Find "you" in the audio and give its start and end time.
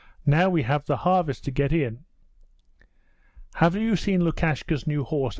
3.75-3.95